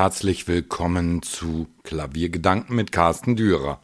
Herzlich 0.00 0.48
willkommen 0.48 1.20
zu 1.20 1.68
Klaviergedanken 1.82 2.74
mit 2.74 2.90
Carsten 2.90 3.36
Dürer. 3.36 3.82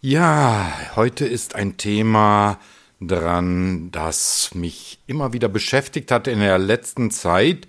Ja, 0.00 0.72
heute 0.96 1.24
ist 1.26 1.54
ein 1.54 1.76
Thema 1.76 2.58
dran, 3.00 3.92
das 3.92 4.50
mich 4.56 4.98
immer 5.06 5.32
wieder 5.32 5.48
beschäftigt 5.48 6.10
hat 6.10 6.26
in 6.26 6.40
der 6.40 6.58
letzten 6.58 7.12
Zeit, 7.12 7.68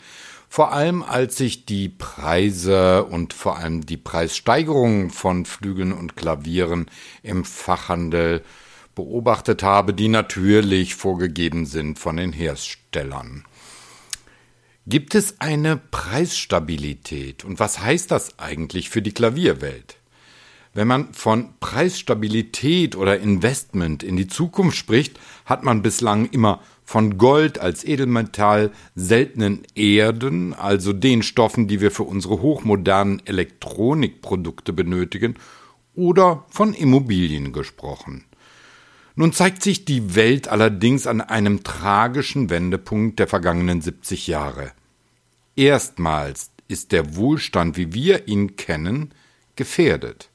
vor 0.50 0.72
allem 0.72 1.04
als 1.04 1.40
ich 1.40 1.68
die 1.68 1.90
Preise 1.90 3.04
und 3.04 3.34
vor 3.34 3.60
allem 3.60 3.86
die 3.86 3.98
Preissteigerungen 3.98 5.12
von 5.12 5.46
Flügeln 5.46 5.94
und 5.94 6.16
Klavieren 6.16 6.88
im 7.22 7.46
Fachhandel 7.46 8.42
beobachtet 8.96 9.62
habe, 9.62 9.94
die 9.94 10.08
natürlich 10.08 10.96
vorgegeben 10.96 11.68
sind 11.68 12.00
von 12.00 12.18
den 12.18 12.34
Herstellern. 12.34 13.46
Gibt 14.90 15.16
es 15.16 15.42
eine 15.42 15.76
Preisstabilität? 15.76 17.44
Und 17.44 17.60
was 17.60 17.82
heißt 17.82 18.10
das 18.10 18.40
eigentlich 18.40 18.90
für 18.90 19.02
die 19.02 19.12
Klavierwelt? 19.12 19.98
Wenn 20.74 20.88
man 20.88 21.14
von 21.14 21.50
Preisstabilität 21.60 22.96
oder 22.96 23.20
Investment 23.20 24.02
in 24.02 24.16
die 24.16 24.28
Zukunft 24.28 24.78
spricht, 24.78 25.20
hat 25.44 25.66
man 25.66 25.82
bislang 25.82 26.30
immer 26.30 26.62
von 26.86 27.18
Gold 27.18 27.60
als 27.60 27.84
Edelmetall, 27.84 28.72
seltenen 28.96 29.64
Erden, 29.76 30.54
also 30.54 30.94
den 30.94 31.22
Stoffen, 31.22 31.68
die 31.68 31.82
wir 31.82 31.92
für 31.92 32.04
unsere 32.04 32.42
hochmodernen 32.42 33.22
Elektronikprodukte 33.26 34.72
benötigen, 34.72 35.36
oder 35.96 36.46
von 36.48 36.74
Immobilien 36.74 37.52
gesprochen. 37.52 38.24
Nun 39.16 39.34
zeigt 39.34 39.64
sich 39.64 39.84
die 39.84 40.16
Welt 40.16 40.48
allerdings 40.48 41.08
an 41.08 41.20
einem 41.20 41.64
tragischen 41.64 42.50
Wendepunkt 42.50 43.20
der 43.20 43.28
vergangenen 43.28 43.82
70 43.82 44.28
Jahre. 44.28 44.72
Erstmals 45.58 46.52
ist 46.68 46.92
der 46.92 47.16
Wohlstand, 47.16 47.78
wie 47.78 47.92
wir 47.92 48.28
ihn 48.28 48.56
kennen, 48.58 49.12
gefährdet. 49.56 50.30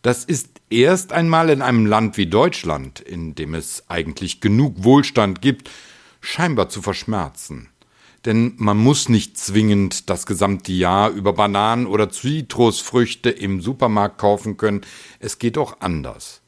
Das 0.00 0.24
ist 0.24 0.62
erst 0.70 1.12
einmal 1.12 1.50
in 1.50 1.60
einem 1.60 1.84
Land 1.84 2.16
wie 2.16 2.26
Deutschland, 2.26 2.98
in 2.98 3.34
dem 3.34 3.52
es 3.52 3.84
eigentlich 3.88 4.40
genug 4.40 4.82
Wohlstand 4.84 5.42
gibt, 5.42 5.70
scheinbar 6.22 6.70
zu 6.70 6.80
verschmerzen. 6.80 7.68
Denn 8.24 8.54
man 8.56 8.78
muss 8.78 9.10
nicht 9.10 9.36
zwingend 9.36 10.08
das 10.08 10.24
gesamte 10.24 10.72
Jahr 10.72 11.10
über 11.10 11.34
Bananen 11.34 11.86
oder 11.86 12.08
Zitrusfrüchte 12.08 13.28
im 13.28 13.60
Supermarkt 13.60 14.16
kaufen 14.16 14.56
können, 14.56 14.80
es 15.20 15.38
geht 15.38 15.58
auch 15.58 15.80
anders. 15.80 16.40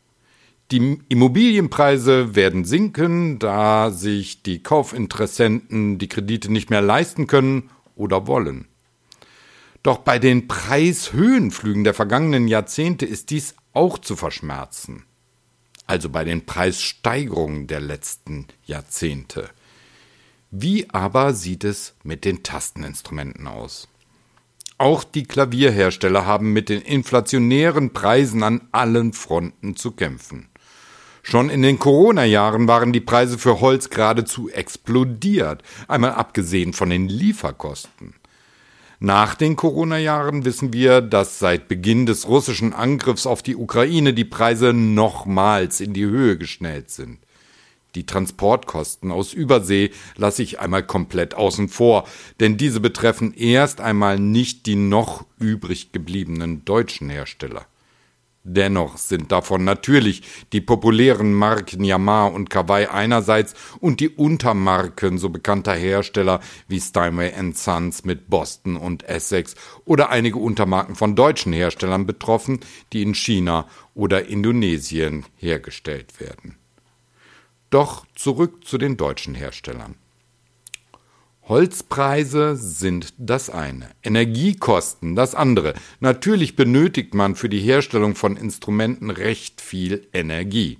Die 0.70 1.00
Immobilienpreise 1.08 2.34
werden 2.34 2.64
sinken, 2.64 3.38
da 3.38 3.90
sich 3.90 4.42
die 4.42 4.62
Kaufinteressenten 4.62 5.98
die 5.98 6.08
Kredite 6.08 6.50
nicht 6.50 6.70
mehr 6.70 6.80
leisten 6.80 7.26
können 7.26 7.68
oder 8.00 8.26
wollen. 8.26 8.66
Doch 9.82 9.98
bei 9.98 10.18
den 10.18 10.48
Preishöhenflügen 10.48 11.84
der 11.84 11.94
vergangenen 11.94 12.48
Jahrzehnte 12.48 13.06
ist 13.06 13.30
dies 13.30 13.54
auch 13.72 13.98
zu 13.98 14.16
verschmerzen. 14.16 15.04
Also 15.86 16.08
bei 16.08 16.24
den 16.24 16.46
Preissteigerungen 16.46 17.66
der 17.66 17.80
letzten 17.80 18.46
Jahrzehnte. 18.64 19.50
Wie 20.50 20.90
aber 20.90 21.34
sieht 21.34 21.64
es 21.64 21.94
mit 22.02 22.24
den 22.24 22.42
Tasteninstrumenten 22.42 23.46
aus? 23.46 23.88
Auch 24.78 25.04
die 25.04 25.24
Klavierhersteller 25.24 26.26
haben 26.26 26.52
mit 26.52 26.68
den 26.68 26.80
inflationären 26.80 27.92
Preisen 27.92 28.42
an 28.42 28.62
allen 28.72 29.12
Fronten 29.12 29.76
zu 29.76 29.92
kämpfen. 29.92 30.48
Schon 31.22 31.50
in 31.50 31.62
den 31.62 31.78
Corona-Jahren 31.78 32.66
waren 32.66 32.92
die 32.92 33.00
Preise 33.00 33.38
für 33.38 33.60
Holz 33.60 33.90
geradezu 33.90 34.48
explodiert, 34.48 35.62
einmal 35.86 36.12
abgesehen 36.12 36.72
von 36.72 36.90
den 36.90 37.08
Lieferkosten. 37.08 38.14
Nach 39.02 39.34
den 39.34 39.56
Corona-Jahren 39.56 40.44
wissen 40.44 40.72
wir, 40.72 41.00
dass 41.00 41.38
seit 41.38 41.68
Beginn 41.68 42.04
des 42.04 42.28
russischen 42.28 42.74
Angriffs 42.74 43.26
auf 43.26 43.42
die 43.42 43.56
Ukraine 43.56 44.12
die 44.12 44.26
Preise 44.26 44.74
nochmals 44.74 45.80
in 45.80 45.94
die 45.94 46.04
Höhe 46.04 46.36
geschnellt 46.36 46.90
sind. 46.90 47.18
Die 47.94 48.06
Transportkosten 48.06 49.10
aus 49.10 49.32
Übersee 49.32 49.90
lasse 50.16 50.42
ich 50.42 50.60
einmal 50.60 50.84
komplett 50.84 51.34
außen 51.34 51.68
vor, 51.68 52.06
denn 52.38 52.56
diese 52.56 52.80
betreffen 52.80 53.34
erst 53.34 53.80
einmal 53.80 54.18
nicht 54.18 54.66
die 54.66 54.76
noch 54.76 55.24
übrig 55.38 55.92
gebliebenen 55.92 56.64
deutschen 56.64 57.08
Hersteller. 57.10 57.66
Dennoch 58.42 58.96
sind 58.96 59.32
davon 59.32 59.64
natürlich 59.64 60.22
die 60.52 60.62
populären 60.62 61.34
Marken 61.34 61.84
Yamaha 61.84 62.28
und 62.28 62.48
Kawai 62.48 62.90
einerseits 62.90 63.54
und 63.80 64.00
die 64.00 64.08
Untermarken 64.08 65.18
so 65.18 65.28
bekannter 65.28 65.74
Hersteller 65.74 66.40
wie 66.66 66.80
Steinway 66.80 67.32
Sons 67.52 68.04
mit 68.04 68.30
Boston 68.30 68.76
und 68.76 69.06
Essex 69.06 69.56
oder 69.84 70.08
einige 70.08 70.38
Untermarken 70.38 70.96
von 70.96 71.14
deutschen 71.16 71.52
Herstellern 71.52 72.06
betroffen, 72.06 72.60
die 72.94 73.02
in 73.02 73.14
China 73.14 73.66
oder 73.94 74.26
Indonesien 74.26 75.26
hergestellt 75.36 76.18
werden. 76.18 76.56
Doch 77.68 78.06
zurück 78.14 78.66
zu 78.66 78.78
den 78.78 78.96
deutschen 78.96 79.34
Herstellern. 79.34 79.96
Holzpreise 81.50 82.54
sind 82.54 83.12
das 83.18 83.50
eine, 83.50 83.90
Energiekosten 84.04 85.16
das 85.16 85.34
andere. 85.34 85.74
Natürlich 85.98 86.54
benötigt 86.54 87.12
man 87.12 87.34
für 87.34 87.48
die 87.48 87.58
Herstellung 87.58 88.14
von 88.14 88.36
Instrumenten 88.36 89.10
recht 89.10 89.60
viel 89.60 90.06
Energie. 90.12 90.78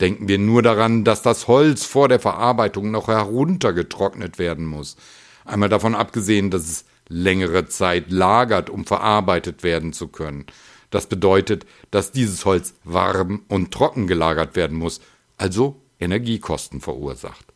Denken 0.00 0.28
wir 0.28 0.38
nur 0.38 0.62
daran, 0.62 1.02
dass 1.02 1.22
das 1.22 1.48
Holz 1.48 1.84
vor 1.84 2.06
der 2.06 2.20
Verarbeitung 2.20 2.92
noch 2.92 3.08
heruntergetrocknet 3.08 4.38
werden 4.38 4.64
muss. 4.64 4.96
Einmal 5.44 5.68
davon 5.68 5.96
abgesehen, 5.96 6.52
dass 6.52 6.62
es 6.62 6.84
längere 7.08 7.66
Zeit 7.66 8.12
lagert, 8.12 8.70
um 8.70 8.84
verarbeitet 8.84 9.64
werden 9.64 9.92
zu 9.92 10.06
können. 10.06 10.46
Das 10.90 11.08
bedeutet, 11.08 11.66
dass 11.90 12.12
dieses 12.12 12.44
Holz 12.44 12.74
warm 12.84 13.42
und 13.48 13.72
trocken 13.72 14.06
gelagert 14.06 14.54
werden 14.54 14.78
muss, 14.78 15.00
also 15.36 15.82
Energiekosten 15.98 16.80
verursacht. 16.80 17.49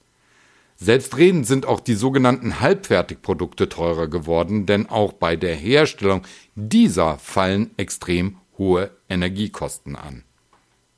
Selbstredend 0.76 1.46
sind 1.46 1.66
auch 1.66 1.80
die 1.80 1.94
sogenannten 1.94 2.60
Halbfertigprodukte 2.60 3.68
teurer 3.68 4.08
geworden, 4.08 4.66
denn 4.66 4.88
auch 4.88 5.12
bei 5.12 5.36
der 5.36 5.54
Herstellung 5.54 6.22
dieser 6.56 7.18
fallen 7.18 7.70
extrem 7.76 8.38
hohe 8.58 8.90
Energiekosten 9.08 9.96
an. 9.96 10.24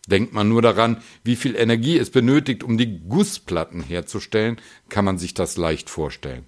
Denkt 0.08 0.32
man 0.32 0.48
nur 0.48 0.62
daran, 0.62 1.02
wie 1.24 1.36
viel 1.36 1.56
Energie 1.56 1.98
es 1.98 2.10
benötigt, 2.10 2.62
um 2.62 2.78
die 2.78 3.00
Gussplatten 3.00 3.82
herzustellen, 3.82 4.56
kann 4.88 5.04
man 5.04 5.18
sich 5.18 5.34
das 5.34 5.56
leicht 5.56 5.90
vorstellen. 5.90 6.46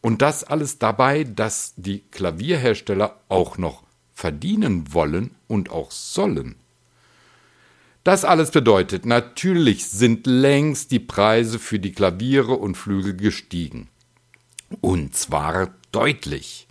Und 0.00 0.20
das 0.20 0.44
alles 0.44 0.78
dabei, 0.78 1.24
dass 1.24 1.74
die 1.76 2.00
Klavierhersteller 2.10 3.20
auch 3.28 3.56
noch 3.56 3.84
verdienen 4.12 4.92
wollen 4.92 5.34
und 5.46 5.70
auch 5.70 5.90
sollen. 5.90 6.56
Das 8.06 8.24
alles 8.24 8.52
bedeutet, 8.52 9.04
natürlich 9.04 9.88
sind 9.88 10.28
längst 10.28 10.92
die 10.92 11.00
Preise 11.00 11.58
für 11.58 11.80
die 11.80 11.90
Klaviere 11.90 12.52
und 12.52 12.76
Flügel 12.76 13.16
gestiegen. 13.16 13.88
Und 14.80 15.16
zwar 15.16 15.74
deutlich. 15.90 16.68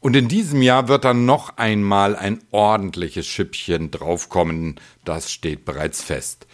Und 0.00 0.16
in 0.16 0.26
diesem 0.26 0.62
Jahr 0.62 0.88
wird 0.88 1.04
dann 1.04 1.26
noch 1.26 1.58
einmal 1.58 2.16
ein 2.16 2.40
ordentliches 2.50 3.24
Schippchen 3.24 3.92
draufkommen, 3.92 4.80
das 5.04 5.30
steht 5.30 5.64
bereits 5.64 6.02
fest. 6.02 6.48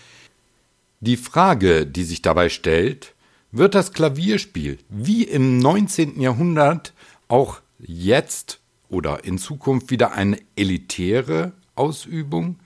Die 1.01 1.17
Frage, 1.17 1.87
die 1.87 2.05
sich 2.05 2.21
dabei 2.21 2.51
stellt, 2.51 3.15
wird 3.53 3.75
das 3.75 3.95
Klavierspiel 3.95 4.77
wie 4.91 5.25
im 5.25 5.57
19. 5.61 6.21
Jahrhundert 6.21 6.93
auch 7.28 7.63
jetzt 7.78 8.61
oder 8.91 9.25
in 9.25 9.39
Zukunft 9.39 9.91
wieder 9.91 10.13
eine 10.13 10.39
elitäre 10.57 11.55
Ausübung? 11.75 12.59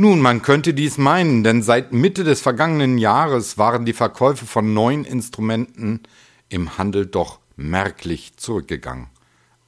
Nun, 0.00 0.20
man 0.20 0.42
könnte 0.42 0.74
dies 0.74 0.96
meinen, 0.96 1.42
denn 1.42 1.60
seit 1.60 1.92
Mitte 1.92 2.22
des 2.22 2.40
vergangenen 2.40 2.98
Jahres 2.98 3.58
waren 3.58 3.84
die 3.84 3.92
Verkäufe 3.92 4.46
von 4.46 4.72
neuen 4.72 5.04
Instrumenten 5.04 6.04
im 6.48 6.78
Handel 6.78 7.04
doch 7.04 7.40
merklich 7.56 8.36
zurückgegangen. 8.36 9.08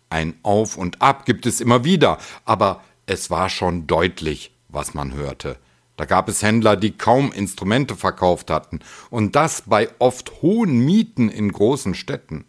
Ein 0.09 0.35
Auf 0.45 0.77
und 0.77 1.03
Ab 1.03 1.25
gibt 1.25 1.47
es 1.47 1.61
immer 1.61 1.83
wieder, 1.83 2.19
aber 2.45 2.81
es 3.07 3.29
war 3.31 3.49
schon 3.49 3.89
deutlich, 3.89 4.55
was 4.69 4.95
man 4.95 5.15
hörte. 5.15 5.57
Da 5.97 6.05
gab 6.05 6.29
es 6.29 6.45
Händler, 6.45 6.77
die 6.77 6.93
kaum 6.93 7.33
Instrumente 7.33 7.97
verkauft 7.97 8.53
hatten, 8.53 8.79
und 9.11 9.35
das 9.35 9.65
bei 9.67 9.89
oft 9.99 10.43
hohen 10.43 10.79
Mieten 10.85 11.29
in 11.29 11.51
großen 11.51 11.97
Städten. 11.97 12.45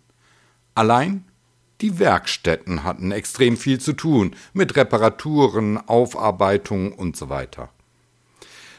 Allein 0.75 1.25
die 1.81 1.99
Werkstätten 1.99 2.83
hatten 2.83 3.11
extrem 3.11 3.57
viel 3.57 3.79
zu 3.79 3.93
tun 3.93 4.35
mit 4.53 4.75
Reparaturen, 4.75 5.77
Aufarbeitung 5.77 6.93
und 6.93 7.17
so 7.17 7.29
weiter. 7.29 7.69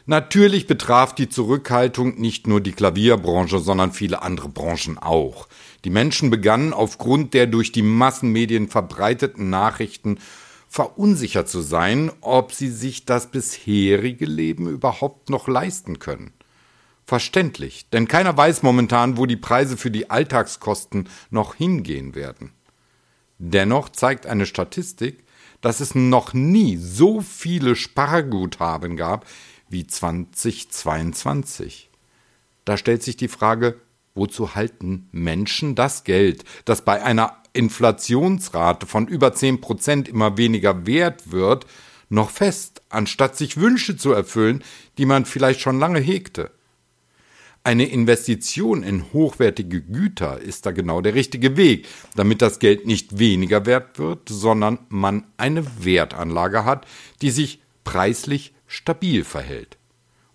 Natürlich 0.05 0.67
betraf 0.67 1.15
die 1.15 1.29
Zurückhaltung 1.29 2.21
nicht 2.21 2.49
nur 2.49 2.61
die 2.61 2.73
Klavierbranche, 2.73 3.61
sondern 3.61 3.93
viele 3.93 4.23
andere 4.23 4.49
Branchen 4.49 4.99
auch. 4.99 5.49
Die 5.85 5.91
Menschen 5.91 6.29
begannen 6.29 6.73
aufgrund 6.73 7.35
der 7.35 7.47
durch 7.47 7.71
die 7.71 7.83
Massenmedien 7.83 8.69
verbreiteten 8.69 9.49
Nachrichten 9.49 10.19
verunsichert 10.69 11.49
zu 11.49 11.61
sein, 11.61 12.11
ob 12.21 12.53
sie 12.53 12.71
sich 12.71 13.05
das 13.05 13.31
bisherige 13.31 14.25
Leben 14.25 14.69
überhaupt 14.69 15.31
noch 15.31 15.47
leisten 15.47 15.99
können. 15.99 16.33
Verständlich, 17.05 17.89
denn 17.91 18.09
keiner 18.09 18.37
weiß 18.37 18.63
momentan, 18.63 19.19
wo 19.19 19.27
die 19.27 19.37
Preise 19.37 19.77
für 19.77 19.91
die 19.91 20.11
Alltagskosten 20.11 21.09
noch 21.31 21.55
hingehen 21.55 22.15
werden. 22.15 22.53
Dennoch 23.45 23.89
zeigt 23.89 24.27
eine 24.27 24.47
Statistik, 24.47 25.25
dass 25.63 25.81
es 25.81 25.97
noch 25.97 26.33
nie 26.33 26.77
so 26.77 27.21
viele 27.21 27.75
Sparguthaben 27.75 28.97
gab 28.97 29.27
wie 29.69 29.85
2022. 29.85 31.91
Da 32.65 32.77
stellt 32.77 33.03
sich 33.03 33.17
die 33.17 33.27
Frage, 33.27 33.81
wozu 34.15 34.55
halten 34.55 35.09
Menschen 35.11 35.75
das 35.75 36.05
Geld, 36.05 36.45
das 36.67 36.85
bei 36.85 37.03
einer 37.03 37.37
Inflationsrate 37.53 38.87
von 38.87 39.09
über 39.09 39.35
10 39.35 39.61
Prozent 39.61 40.09
immer 40.09 40.37
weniger 40.37 40.87
wert 40.87 41.33
wird, 41.33 41.67
noch 42.11 42.31
fest, 42.31 42.83
anstatt 42.91 43.37
sich 43.37 43.57
Wünsche 43.57 43.97
zu 43.97 44.13
erfüllen, 44.13 44.63
die 44.99 45.07
man 45.07 45.25
vielleicht 45.25 45.61
schon 45.61 45.81
lange 45.81 45.99
hegte. 45.99 46.53
Eine 47.65 47.85
Investition 47.87 48.83
in 48.83 49.13
hochwertige 49.13 49.83
Güter 49.83 50.41
ist 50.41 50.67
da 50.67 50.73
genau 50.73 51.01
der 51.01 51.15
richtige 51.15 51.57
Weg, 51.57 51.87
damit 52.17 52.43
das 52.43 52.59
Geld 52.59 52.87
nicht 52.87 53.21
weniger 53.21 53.67
wert 53.67 54.01
wird, 54.01 54.29
sondern 54.29 54.81
man 54.89 55.25
eine 55.37 55.65
Wertanlage 55.85 56.65
hat, 56.65 56.87
die 57.21 57.31
sich 57.31 57.63
preislich 57.85 58.53
stabil 58.67 59.23
verhält. 59.23 59.79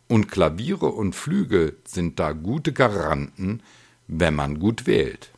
Und 0.08 0.32
Klaviere 0.32 0.88
und 0.88 1.16
Flügel 1.16 1.76
sind 1.86 2.18
da 2.18 2.32
gute 2.32 2.72
Garanten, 2.72 3.62
wenn 4.08 4.34
man 4.34 4.58
gut 4.58 4.88
wählt. 4.88 5.32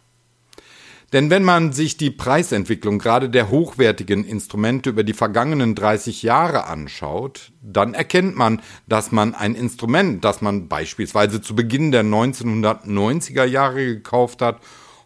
Denn 1.11 1.31
wenn 1.31 1.44
man 1.44 1.73
sich 1.73 1.97
die 1.97 2.11
Preisentwicklung 2.11 3.00
gerade 3.00 3.29
der 3.29 3.50
hochwertigen 3.50 4.23
Instrumente 4.23 4.91
über 4.91 5.03
die 5.03 5.13
vergangenen 5.13 5.73
30 5.73 6.21
Jahre 6.21 6.65
anschaut, 6.65 7.51
dann 7.61 7.95
erkennt 7.95 8.35
man, 8.35 8.61
dass 8.88 9.11
man 9.11 9.33
ein 9.33 9.56
Instrument, 9.56 10.23
das 10.23 10.41
man 10.41 10.67
beispielsweise 10.67 11.41
zu 11.41 11.56
Beginn 11.56 11.91
der 11.91 12.03
1990er 12.03 13.45
Jahre 13.45 13.85
gekauft 13.85 14.41
hat, 14.44 14.61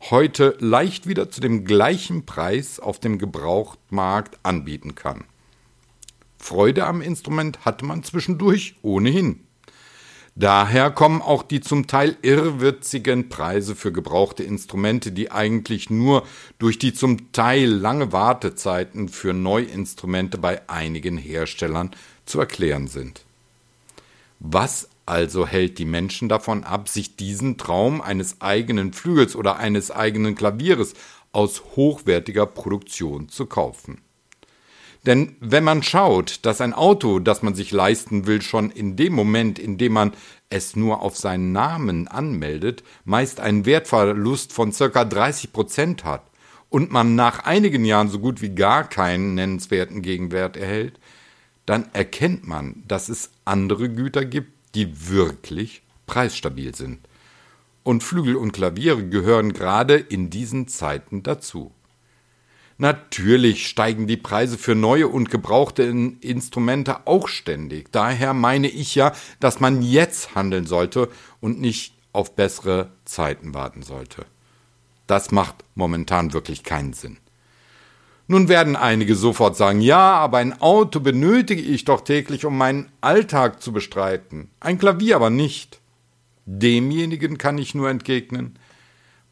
heute 0.09 0.57
leicht 0.59 1.07
wieder 1.07 1.29
zu 1.29 1.39
dem 1.39 1.63
gleichen 1.63 2.25
Preis 2.25 2.81
auf 2.81 2.99
dem 2.99 3.17
Gebrauchtmarkt 3.17 4.37
anbieten 4.43 4.95
kann. 4.95 5.23
Freude 6.37 6.85
am 6.85 7.01
Instrument 7.01 7.63
hatte 7.63 7.85
man 7.85 8.03
zwischendurch 8.03 8.75
ohnehin. 8.81 9.47
Daher 10.35 10.89
kommen 10.89 11.21
auch 11.21 11.43
die 11.43 11.61
zum 11.61 11.85
Teil 11.85 12.17
irrwitzigen 12.23 13.29
Preise 13.29 13.75
für 13.75 13.91
gebrauchte 13.91 14.43
Instrumente, 14.43 15.11
die 15.11 15.31
eigentlich 15.31 15.91
nur 15.91 16.25
durch 16.57 16.79
die 16.79 16.93
zum 16.93 17.31
Teil 17.33 17.69
lange 17.69 18.11
Wartezeiten 18.11 19.09
für 19.09 19.33
Neuinstrumente 19.33 20.39
bei 20.39 20.67
einigen 20.67 21.17
Herstellern 21.17 21.91
zu 22.25 22.39
erklären 22.39 22.87
sind. 22.87 23.25
Was 24.39 24.89
also 25.05 25.45
hält 25.45 25.77
die 25.77 25.85
Menschen 25.85 26.29
davon 26.29 26.63
ab, 26.63 26.89
sich 26.89 27.15
diesen 27.15 27.57
Traum 27.57 28.01
eines 28.01 28.41
eigenen 28.41 28.93
Flügels 28.93 29.35
oder 29.35 29.57
eines 29.57 29.91
eigenen 29.91 30.33
Klavieres 30.33 30.95
aus 31.31 31.61
hochwertiger 31.75 32.47
Produktion 32.47 33.29
zu 33.29 33.45
kaufen? 33.45 34.01
Denn 35.05 35.35
wenn 35.41 35.65
man 35.65 35.83
schaut, 35.83 36.45
dass 36.45 36.61
ein 36.61 36.73
Auto, 36.73 37.19
das 37.19 37.43
man 37.43 37.55
sich 37.55 37.71
leisten 37.71 38.25
will, 38.25 38.41
schon 38.41 38.69
in 38.69 38.95
dem 38.95 39.13
Moment, 39.13 39.59
in 39.59 39.77
dem 39.77 39.93
man 39.93 40.13
es 40.49 40.75
nur 40.75 41.01
auf 41.01 41.17
seinen 41.17 41.51
Namen 41.51 42.07
anmeldet, 42.07 42.83
meist 43.03 43.39
einen 43.39 43.65
Wertverlust 43.65 44.53
von 44.53 44.71
circa 44.71 45.03
30 45.03 45.51
Prozent 45.51 46.03
hat 46.05 46.23
und 46.69 46.91
man 46.91 47.15
nach 47.15 47.39
einigen 47.39 47.83
Jahren 47.83 48.09
so 48.09 48.19
gut 48.19 48.41
wie 48.41 48.55
gar 48.55 48.87
keinen 48.87 49.35
nennenswerten 49.35 50.01
Gegenwert 50.01 50.55
erhält, 50.55 50.99
dann 51.65 51.85
erkennt 51.93 52.47
man, 52.47 52.83
dass 52.87 53.09
es 53.09 53.29
andere 53.45 53.89
Güter 53.89 54.25
gibt, 54.25 54.53
die 54.73 55.09
wirklich 55.09 55.81
preisstabil 56.07 56.73
sind. 56.75 56.99
Und 57.83 58.03
Flügel 58.03 58.37
und 58.37 58.53
Klaviere 58.53 59.05
gehören 59.05 59.51
gerade 59.53 59.95
in 59.95 60.29
diesen 60.29 60.67
Zeiten 60.67 61.23
dazu. 61.23 61.71
Natürlich 62.77 63.67
steigen 63.67 64.07
die 64.07 64.17
Preise 64.17 64.57
für 64.57 64.75
neue 64.75 65.07
und 65.07 65.29
gebrauchte 65.29 65.83
Instrumente 65.83 67.07
auch 67.07 67.27
ständig. 67.27 67.91
Daher 67.91 68.33
meine 68.33 68.67
ich 68.67 68.95
ja, 68.95 69.13
dass 69.39 69.59
man 69.59 69.81
jetzt 69.81 70.35
handeln 70.35 70.65
sollte 70.65 71.09
und 71.39 71.61
nicht 71.61 71.93
auf 72.13 72.35
bessere 72.35 72.91
Zeiten 73.05 73.53
warten 73.53 73.83
sollte. 73.83 74.25
Das 75.07 75.31
macht 75.31 75.63
momentan 75.75 76.33
wirklich 76.33 76.63
keinen 76.63 76.93
Sinn. 76.93 77.17
Nun 78.27 78.47
werden 78.47 78.75
einige 78.75 79.15
sofort 79.15 79.57
sagen, 79.57 79.81
ja, 79.81 80.13
aber 80.13 80.37
ein 80.37 80.61
Auto 80.61 81.01
benötige 81.01 81.61
ich 81.61 81.83
doch 81.83 82.01
täglich, 82.01 82.45
um 82.45 82.57
meinen 82.57 82.89
Alltag 83.01 83.61
zu 83.61 83.73
bestreiten, 83.73 84.49
ein 84.59 84.77
Klavier 84.79 85.17
aber 85.17 85.29
nicht. 85.29 85.79
Demjenigen 86.45 87.37
kann 87.37 87.57
ich 87.57 87.75
nur 87.75 87.89
entgegnen, 87.89 88.57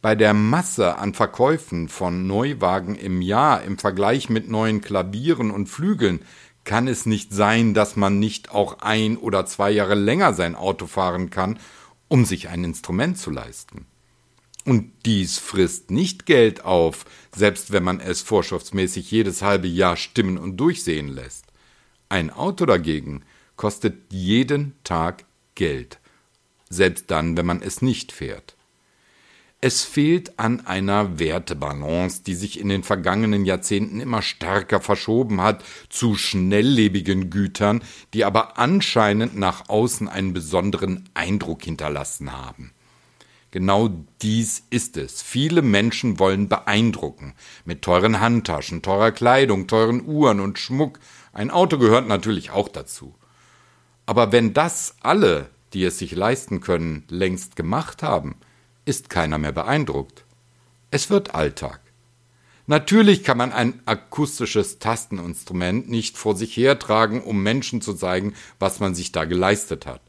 bei 0.01 0.15
der 0.15 0.33
Masse 0.33 0.97
an 0.97 1.13
Verkäufen 1.13 1.87
von 1.87 2.25
Neuwagen 2.25 2.95
im 2.95 3.21
Jahr 3.21 3.63
im 3.63 3.77
Vergleich 3.77 4.29
mit 4.29 4.49
neuen 4.49 4.81
Klavieren 4.81 5.51
und 5.51 5.67
Flügeln 5.67 6.21
kann 6.63 6.87
es 6.87 7.05
nicht 7.05 7.33
sein, 7.33 7.73
dass 7.73 7.95
man 7.95 8.19
nicht 8.19 8.51
auch 8.51 8.79
ein 8.79 9.17
oder 9.17 9.45
zwei 9.45 9.71
Jahre 9.71 9.95
länger 9.95 10.33
sein 10.33 10.55
Auto 10.55 10.87
fahren 10.87 11.29
kann, 11.29 11.59
um 12.07 12.25
sich 12.25 12.49
ein 12.49 12.63
Instrument 12.63 13.17
zu 13.17 13.31
leisten. 13.31 13.85
Und 14.65 14.91
dies 15.05 15.39
frisst 15.39 15.89
nicht 15.89 16.27
Geld 16.27 16.65
auf, 16.65 17.05
selbst 17.35 17.71
wenn 17.71 17.83
man 17.83 17.99
es 17.99 18.21
vorschriftsmäßig 18.21 19.09
jedes 19.09 19.41
halbe 19.41 19.67
Jahr 19.67 19.97
stimmen 19.97 20.37
und 20.37 20.57
durchsehen 20.57 21.07
lässt. 21.07 21.45
Ein 22.09 22.29
Auto 22.29 22.65
dagegen 22.65 23.23
kostet 23.55 24.11
jeden 24.11 24.73
Tag 24.83 25.25
Geld, 25.55 25.99
selbst 26.69 27.09
dann, 27.09 27.37
wenn 27.37 27.45
man 27.45 27.61
es 27.61 27.81
nicht 27.81 28.11
fährt. 28.11 28.55
Es 29.63 29.83
fehlt 29.83 30.39
an 30.39 30.65
einer 30.65 31.19
Wertebalance, 31.19 32.23
die 32.23 32.33
sich 32.33 32.59
in 32.59 32.67
den 32.67 32.81
vergangenen 32.81 33.45
Jahrzehnten 33.45 33.99
immer 33.99 34.23
stärker 34.23 34.81
verschoben 34.81 35.39
hat 35.39 35.63
zu 35.87 36.15
schnelllebigen 36.15 37.29
Gütern, 37.29 37.83
die 38.15 38.25
aber 38.25 38.57
anscheinend 38.57 39.37
nach 39.37 39.69
außen 39.69 40.09
einen 40.09 40.33
besonderen 40.33 41.07
Eindruck 41.13 41.63
hinterlassen 41.63 42.31
haben. 42.31 42.71
Genau 43.51 43.91
dies 44.23 44.63
ist 44.71 44.97
es. 44.97 45.21
Viele 45.21 45.61
Menschen 45.61 46.17
wollen 46.17 46.49
beeindrucken. 46.49 47.35
Mit 47.63 47.83
teuren 47.83 48.19
Handtaschen, 48.19 48.81
teurer 48.81 49.11
Kleidung, 49.11 49.67
teuren 49.67 50.03
Uhren 50.03 50.39
und 50.39 50.57
Schmuck. 50.57 50.99
Ein 51.33 51.51
Auto 51.51 51.77
gehört 51.77 52.07
natürlich 52.07 52.49
auch 52.49 52.67
dazu. 52.67 53.13
Aber 54.07 54.31
wenn 54.31 54.55
das 54.55 54.95
alle, 55.01 55.49
die 55.73 55.83
es 55.83 55.99
sich 55.99 56.15
leisten 56.15 56.61
können, 56.61 57.03
längst 57.09 57.55
gemacht 57.55 58.01
haben, 58.01 58.37
ist 58.91 59.09
keiner 59.09 59.37
mehr 59.37 59.53
beeindruckt. 59.53 60.25
Es 60.89 61.09
wird 61.09 61.33
Alltag. 61.33 61.79
Natürlich 62.67 63.23
kann 63.23 63.37
man 63.37 63.53
ein 63.53 63.79
akustisches 63.85 64.79
Tasteninstrument 64.79 65.89
nicht 65.89 66.17
vor 66.17 66.35
sich 66.35 66.57
hertragen, 66.57 67.21
um 67.21 67.41
Menschen 67.41 67.79
zu 67.79 67.93
zeigen, 67.93 68.33
was 68.59 68.81
man 68.81 68.93
sich 68.93 69.13
da 69.13 69.23
geleistet 69.23 69.85
hat. 69.85 70.01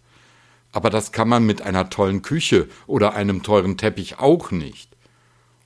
Aber 0.73 0.91
das 0.91 1.13
kann 1.13 1.29
man 1.29 1.47
mit 1.47 1.63
einer 1.63 1.91
tollen 1.91 2.23
Küche 2.23 2.69
oder 2.89 3.15
einem 3.15 3.45
teuren 3.45 3.77
Teppich 3.77 4.19
auch 4.19 4.51
nicht. 4.51 4.97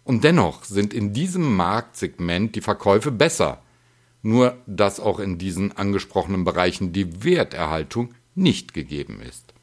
Und 0.05 0.23
dennoch 0.23 0.65
sind 0.65 0.93
in 0.93 1.15
diesem 1.15 1.57
Marktsegment 1.57 2.55
die 2.55 2.61
Verkäufe 2.61 3.11
besser, 3.11 3.63
nur 4.21 4.59
dass 4.67 5.01
auch 5.01 5.21
in 5.21 5.39
diesen 5.39 5.75
angesprochenen 5.75 6.45
Bereichen 6.45 6.93
die 6.93 7.25
Werterhaltung 7.25 8.13
nicht 8.35 8.75
gegeben 8.75 9.23
ist. 9.23 9.56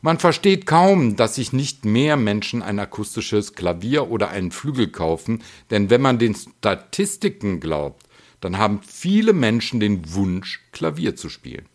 Man 0.00 0.18
versteht 0.18 0.66
kaum, 0.66 1.16
dass 1.16 1.34
sich 1.34 1.52
nicht 1.52 1.84
mehr 1.84 2.16
Menschen 2.16 2.62
ein 2.62 2.78
akustisches 2.78 3.54
Klavier 3.54 4.10
oder 4.10 4.30
einen 4.30 4.52
Flügel 4.52 4.88
kaufen, 4.88 5.42
denn 5.70 5.90
wenn 5.90 6.00
man 6.00 6.18
den 6.18 6.36
Statistiken 6.36 7.58
glaubt, 7.58 8.04
dann 8.40 8.58
haben 8.58 8.80
viele 8.86 9.32
Menschen 9.32 9.80
den 9.80 10.14
Wunsch, 10.14 10.60
Klavier 10.70 11.16
zu 11.16 11.28
spielen. 11.28 11.66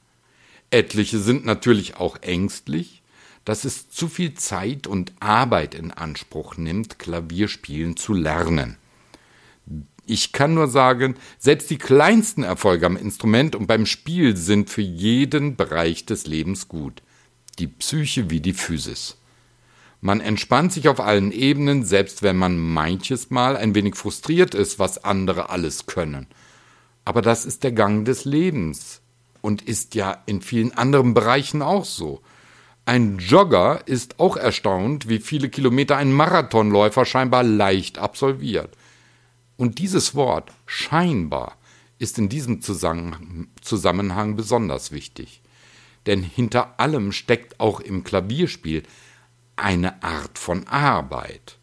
Etliche 0.71 1.19
sind 1.19 1.45
natürlich 1.45 1.97
auch 1.97 2.17
ängstlich, 2.21 3.01
dass 3.43 3.65
es 3.65 3.89
zu 3.89 4.07
viel 4.07 4.35
Zeit 4.35 4.87
und 4.87 5.11
Arbeit 5.19 5.75
in 5.75 5.91
Anspruch 5.91 6.55
nimmt, 6.55 6.99
Klavierspielen 6.99 7.97
zu 7.97 8.13
lernen. 8.13 8.77
Ich 10.05 10.31
kann 10.31 10.53
nur 10.53 10.69
sagen, 10.69 11.15
selbst 11.39 11.69
die 11.69 11.77
kleinsten 11.77 12.43
Erfolge 12.43 12.85
am 12.85 12.95
Instrument 12.95 13.55
und 13.55 13.67
beim 13.67 13.85
Spiel 13.85 14.37
sind 14.37 14.69
für 14.69 14.81
jeden 14.81 15.57
Bereich 15.57 16.05
des 16.05 16.25
Lebens 16.25 16.69
gut 16.69 17.01
die 17.59 17.67
Psyche 17.67 18.29
wie 18.29 18.41
die 18.41 18.53
Physis. 18.53 19.17
Man 20.01 20.19
entspannt 20.19 20.73
sich 20.73 20.89
auf 20.89 20.99
allen 20.99 21.31
Ebenen, 21.31 21.85
selbst 21.85 22.23
wenn 22.23 22.35
man 22.35 22.57
manches 22.57 23.29
Mal 23.29 23.55
ein 23.55 23.73
wenig 23.73 23.95
frustriert 23.95 24.53
ist, 24.53 24.77
was 24.79 25.03
andere 25.03 25.49
alles 25.49 25.85
können. 25.85 26.27
Aber 27.05 27.21
das 27.21 27.45
ist 27.45 27.63
der 27.63 27.71
Gang 27.71 28.05
des 28.05 28.25
Lebens 28.25 29.01
und 29.41 29.61
ist 29.61 29.95
ja 29.95 30.21
in 30.25 30.41
vielen 30.41 30.73
anderen 30.73 31.13
Bereichen 31.13 31.61
auch 31.61 31.85
so. 31.85 32.21
Ein 32.85 33.17
Jogger 33.17 33.81
ist 33.85 34.19
auch 34.19 34.35
erstaunt, 34.35 35.07
wie 35.07 35.19
viele 35.19 35.47
Kilometer 35.47 35.95
ein 35.95 36.11
Marathonläufer 36.11 37.05
scheinbar 37.05 37.43
leicht 37.43 37.97
absolviert. 37.97 38.75
Und 39.55 39.79
dieses 39.79 40.15
Wort 40.15 40.51
scheinbar 40.65 41.57
ist 41.97 42.17
in 42.17 42.27
diesem 42.27 42.61
Zusammenhang 42.61 44.35
besonders 44.35 44.91
wichtig 44.91 45.42
denn 46.05 46.23
hinter 46.23 46.79
allem 46.79 47.11
steckt 47.11 47.59
auch 47.59 47.79
im 47.79 48.03
Klavierspiel 48.03 48.83
eine 49.55 50.03
Art 50.03 50.37
von 50.37 50.67
Arbeit. 50.67 51.57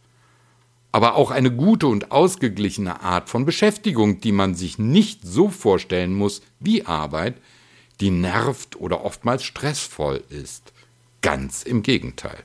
aber 0.92 1.14
auch 1.14 1.30
eine 1.30 1.52
gute 1.52 1.86
und 1.86 2.10
ausgeglichene 2.10 3.00
Art 3.02 3.28
von 3.28 3.44
Beschäftigung, 3.44 4.20
die 4.20 4.32
man 4.32 4.54
sich 4.54 4.78
nicht 4.78 5.20
so 5.22 5.48
vorstellen 5.48 6.14
muss 6.14 6.42
wie 6.58 6.84
Arbeit, 6.84 7.36
die 8.00 8.10
nervt 8.10 8.76
oder 8.76 9.04
oftmals 9.04 9.44
stressvoll 9.44 10.24
ist. 10.30 10.72
Ganz 11.20 11.62
im 11.62 11.82
Gegenteil. 11.82 12.42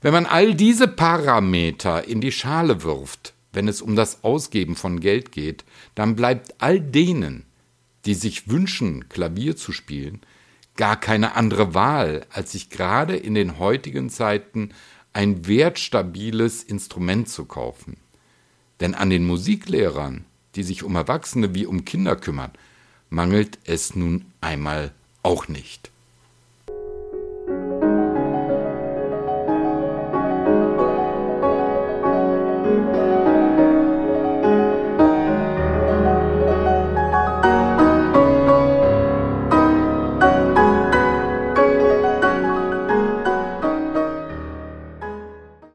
Wenn 0.00 0.12
man 0.12 0.26
all 0.26 0.54
diese 0.54 0.88
Parameter 0.88 2.06
in 2.06 2.20
die 2.20 2.32
Schale 2.32 2.82
wirft, 2.82 3.32
wenn 3.52 3.68
es 3.68 3.80
um 3.80 3.96
das 3.96 4.24
Ausgeben 4.24 4.76
von 4.76 5.00
Geld 5.00 5.32
geht, 5.32 5.64
dann 5.94 6.16
bleibt 6.16 6.54
all 6.58 6.80
denen, 6.80 7.44
die 8.04 8.14
sich 8.14 8.48
wünschen, 8.48 9.08
Klavier 9.08 9.56
zu 9.56 9.72
spielen, 9.72 10.20
gar 10.76 10.98
keine 10.98 11.34
andere 11.34 11.74
Wahl, 11.74 12.26
als 12.30 12.52
sich 12.52 12.70
gerade 12.70 13.16
in 13.16 13.34
den 13.34 13.58
heutigen 13.58 14.10
Zeiten 14.10 14.70
ein 15.12 15.46
wertstabiles 15.46 16.62
Instrument 16.62 17.28
zu 17.28 17.46
kaufen. 17.46 17.96
Denn 18.80 18.94
an 18.94 19.10
den 19.10 19.26
Musiklehrern, 19.26 20.24
die 20.54 20.62
sich 20.62 20.82
um 20.82 20.94
Erwachsene 20.94 21.54
wie 21.54 21.66
um 21.66 21.84
Kinder 21.84 22.16
kümmern, 22.16 22.52
mangelt 23.08 23.58
es 23.64 23.96
nun 23.96 24.26
einmal 24.40 24.92
auch 25.22 25.48
nicht. 25.48 25.90